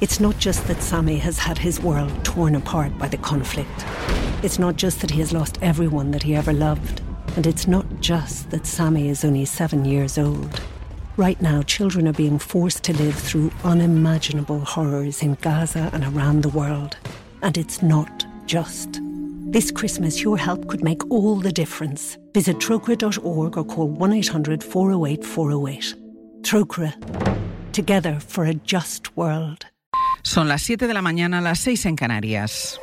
[0.00, 3.84] It's not just that Sammy has had his world torn apart by the conflict.
[4.44, 7.02] It's not just that he has lost everyone that he ever loved.
[7.34, 10.60] And it's not just that Sammy is only seven years old.
[11.16, 16.42] Right now, children are being forced to live through unimaginable horrors in Gaza and around
[16.42, 16.96] the world.
[17.42, 19.00] And it's not just.
[19.50, 22.16] This Christmas, your help could make all the difference.
[22.34, 25.94] Visit trocra.org or call 1 800 408 408.
[26.42, 27.72] Trocra.
[27.72, 29.66] Together for a just world.
[30.22, 32.80] Son las 7 de la mañana, las 6 en Canarias.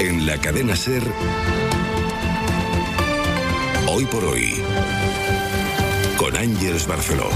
[0.00, 1.02] En la cadena Ser,
[3.88, 4.62] hoy por hoy,
[6.18, 7.30] con Ángeles Barceló.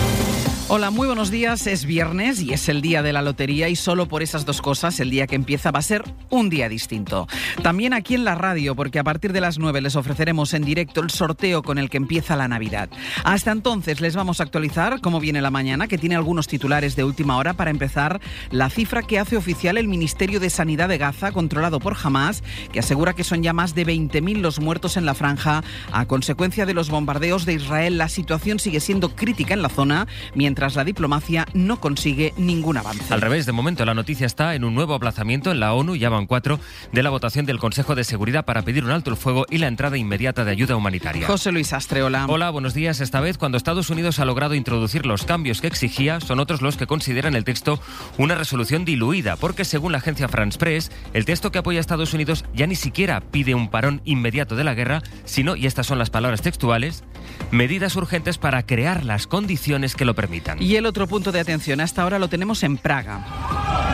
[0.70, 1.66] Hola, muy buenos días.
[1.66, 5.00] Es viernes y es el día de la lotería y solo por esas dos cosas
[5.00, 7.26] el día que empieza va a ser un día distinto.
[7.62, 11.00] También aquí en la radio porque a partir de las 9 les ofreceremos en directo
[11.00, 12.90] el sorteo con el que empieza la Navidad.
[13.24, 17.04] Hasta entonces les vamos a actualizar cómo viene la mañana que tiene algunos titulares de
[17.04, 18.20] última hora para empezar
[18.50, 22.42] la cifra que hace oficial el Ministerio de Sanidad de Gaza controlado por Hamas
[22.72, 26.66] que asegura que son ya más de 20.000 los muertos en la franja a consecuencia
[26.66, 27.96] de los bombardeos de Israel.
[27.96, 32.78] La situación sigue siendo crítica en la zona mientras mientras la diplomacia no consigue ningún
[32.78, 33.14] avance.
[33.14, 36.08] Al revés, de momento la noticia está en un nuevo aplazamiento en la ONU, ya
[36.08, 36.58] van cuatro,
[36.90, 39.68] de la votación del Consejo de Seguridad para pedir un alto el fuego y la
[39.68, 41.28] entrada inmediata de ayuda humanitaria.
[41.28, 42.26] José Luis Astreola.
[42.28, 42.98] Hola, buenos días.
[42.98, 46.76] Esta vez, cuando Estados Unidos ha logrado introducir los cambios que exigía, son otros los
[46.76, 47.78] que consideran el texto
[48.16, 52.14] una resolución diluida, porque según la agencia France Press, el texto que apoya a Estados
[52.14, 56.00] Unidos ya ni siquiera pide un parón inmediato de la guerra, sino, y estas son
[56.00, 57.04] las palabras textuales,
[57.52, 60.47] medidas urgentes para crear las condiciones que lo permitan.
[60.58, 63.87] Y el otro punto de atención hasta ahora lo tenemos en Praga.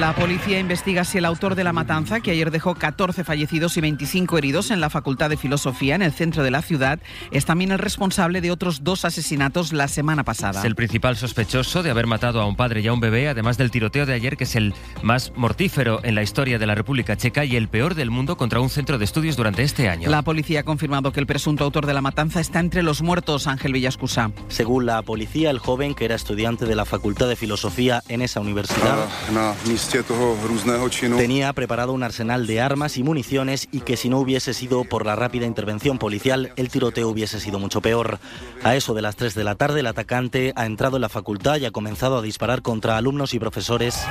[0.00, 3.80] La policía investiga si el autor de la matanza, que ayer dejó 14 fallecidos y
[3.80, 6.98] 25 heridos en la Facultad de Filosofía en el centro de la ciudad,
[7.30, 10.58] es también el responsable de otros dos asesinatos la semana pasada.
[10.58, 13.56] Es el principal sospechoso de haber matado a un padre y a un bebé, además
[13.56, 17.16] del tiroteo de ayer, que es el más mortífero en la historia de la República
[17.16, 20.10] Checa y el peor del mundo contra un centro de estudios durante este año.
[20.10, 23.46] La policía ha confirmado que el presunto autor de la matanza está entre los muertos,
[23.46, 24.32] Ángel Villascusa.
[24.48, 28.40] Según la policía, el joven, que era estudiante de la Facultad de Filosofía en esa
[28.40, 28.96] universidad,
[31.16, 35.06] Tenía preparado un arsenal de armas y municiones y que si no hubiese sido por
[35.06, 38.18] la rápida intervención policial, el tiroteo hubiese sido mucho peor.
[38.62, 41.56] A eso de las 3 de la tarde, el atacante ha entrado en la facultad
[41.56, 44.06] y ha comenzado a disparar contra alumnos y profesores.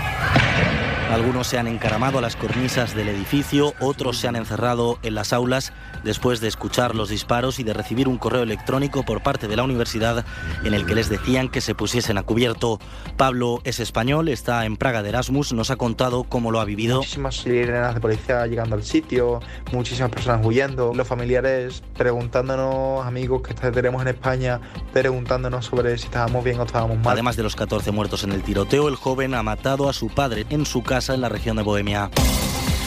[1.12, 5.32] Algunos se han encaramado a las cornisas del edificio, otros se han encerrado en las
[5.32, 5.72] aulas
[6.04, 9.64] después de escuchar los disparos y de recibir un correo electrónico por parte de la
[9.64, 10.26] universidad
[10.64, 12.80] en el que les decían que se pusiesen a cubierto.
[13.16, 16.98] Pablo es español, está en Praga de Erasmus, nos ha contado cómo lo ha vivido.
[16.98, 19.40] Muchísimas sirenas de policía llegando al sitio,
[19.72, 24.60] muchísimas personas huyendo, los familiares preguntándonos, amigos que tenemos en España,
[24.92, 27.14] preguntándonos sobre si estábamos bien o estábamos mal.
[27.14, 30.46] Además de los 14 muertos en el tiroteo, el joven ha matado a su padre
[30.50, 32.12] en su casa en la región de Bohemia.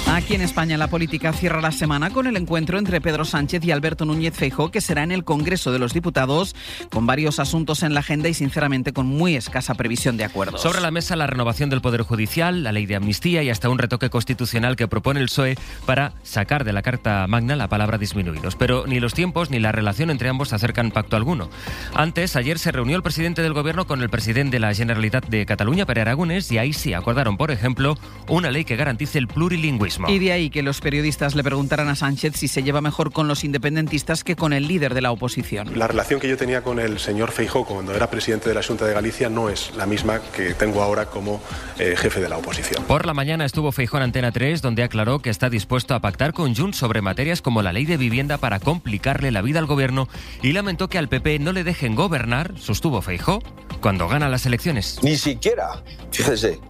[0.09, 3.73] Aquí en España la política cierra la semana con el encuentro entre Pedro Sánchez y
[3.73, 6.55] Alberto Núñez Feijóo que será en el Congreso de los Diputados
[6.91, 10.59] con varios asuntos en la agenda y sinceramente con muy escasa previsión de acuerdo.
[10.59, 13.79] Sobre la mesa la renovación del Poder Judicial, la ley de amnistía y hasta un
[13.79, 18.55] retoque constitucional que propone el PSOE para sacar de la Carta Magna la palabra disminuidos.
[18.55, 21.51] Pero ni los tiempos ni la relación entre ambos acercan pacto alguno.
[21.95, 25.45] Antes, ayer se reunió el presidente del Gobierno con el presidente de la Generalitat de
[25.47, 27.99] Cataluña, Pere Aragonés, y ahí sí acordaron, por ejemplo,
[28.29, 29.96] una ley que garantice el plurilingüismo.
[30.09, 33.29] Y de ahí que los periodistas le preguntaran a Sánchez si se lleva mejor con
[33.29, 35.79] los independentistas que con el líder de la oposición.
[35.79, 38.87] La relación que yo tenía con el señor Feijó cuando era presidente de la Junta
[38.87, 41.41] de Galicia no es la misma que tengo ahora como
[41.79, 42.85] eh, jefe de la oposición.
[42.85, 46.33] Por la mañana estuvo Feijó en Antena 3, donde aclaró que está dispuesto a pactar
[46.33, 50.09] con Junts sobre materias como la ley de vivienda para complicarle la vida al gobierno
[50.43, 53.43] y lamentó que al PP no le dejen gobernar, sostuvo Feijó,
[53.81, 54.99] cuando gana las elecciones.
[55.03, 56.61] Ni siquiera, fíjese,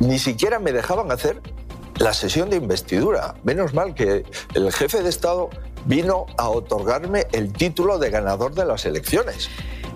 [0.00, 1.40] ni siquiera me dejaban hacer
[1.98, 3.34] la sesión de investidura.
[3.44, 4.24] Menos mal que
[4.54, 5.50] el jefe de Estado
[5.84, 9.48] vino a otorgarme el título de ganador de las elecciones.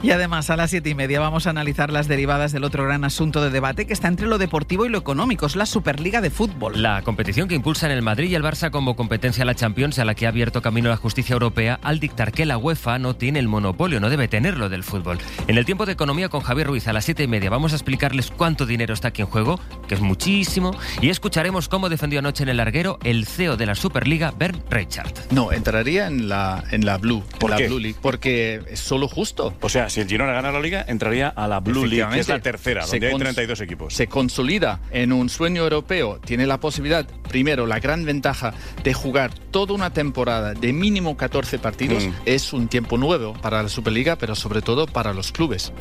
[0.03, 3.05] Y además, a las siete y media vamos a analizar las derivadas del otro gran
[3.05, 6.31] asunto de debate que está entre lo deportivo y lo económico, es la Superliga de
[6.31, 6.81] Fútbol.
[6.81, 10.05] La competición que impulsan el Madrid y el Barça como competencia a la Champions, a
[10.05, 13.39] la que ha abierto camino la justicia europea al dictar que la UEFA no tiene
[13.39, 15.19] el monopolio, no debe tenerlo del fútbol.
[15.49, 17.77] En el tiempo de economía con Javier Ruiz a las siete y media vamos a
[17.77, 19.59] explicarles cuánto dinero está aquí en juego,
[19.89, 23.75] que es muchísimo, y escucharemos cómo defendió anoche en el larguero el CEO de la
[23.75, 25.33] Superliga, Bernd Reichart.
[25.33, 27.67] No, entraría en la, en la Blue, ¿Por la qué?
[27.69, 29.55] Blue League, porque es solo justo.
[29.61, 32.29] O sea, si el Girona gana la liga, entraría a la Blue League, que es
[32.29, 33.95] la tercera, donde hay cons- 32 equipos.
[33.95, 36.21] Se consolida en un sueño europeo.
[36.25, 41.59] Tiene la posibilidad, primero, la gran ventaja de jugar toda una temporada de mínimo 14
[41.59, 42.05] partidos.
[42.07, 42.11] Mm.
[42.27, 45.73] Es un tiempo nuevo para la Superliga, pero sobre todo para los clubes.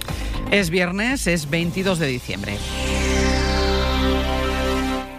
[0.52, 2.58] Es viernes, es 22 de diciembre.